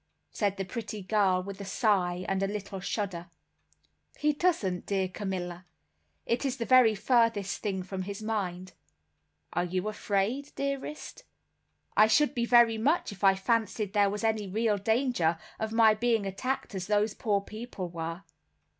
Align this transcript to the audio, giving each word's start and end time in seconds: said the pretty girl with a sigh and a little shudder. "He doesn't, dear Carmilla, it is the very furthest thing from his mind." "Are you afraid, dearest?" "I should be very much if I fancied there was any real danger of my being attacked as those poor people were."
said 0.31 0.57
the 0.57 0.65
pretty 0.65 1.03
girl 1.03 1.43
with 1.43 1.61
a 1.61 1.63
sigh 1.63 2.25
and 2.27 2.41
a 2.41 2.47
little 2.47 2.79
shudder. 2.79 3.27
"He 4.17 4.33
doesn't, 4.33 4.87
dear 4.87 5.07
Carmilla, 5.07 5.65
it 6.25 6.43
is 6.43 6.57
the 6.57 6.65
very 6.65 6.95
furthest 6.95 7.61
thing 7.61 7.83
from 7.83 8.01
his 8.01 8.19
mind." 8.19 8.73
"Are 9.53 9.63
you 9.63 9.87
afraid, 9.87 10.53
dearest?" 10.55 11.23
"I 11.95 12.07
should 12.07 12.33
be 12.33 12.45
very 12.47 12.79
much 12.79 13.11
if 13.11 13.23
I 13.23 13.35
fancied 13.35 13.93
there 13.93 14.09
was 14.09 14.23
any 14.23 14.47
real 14.47 14.79
danger 14.79 15.37
of 15.59 15.71
my 15.71 15.93
being 15.93 16.25
attacked 16.25 16.73
as 16.73 16.87
those 16.87 17.13
poor 17.13 17.39
people 17.41 17.87
were." 17.87 18.23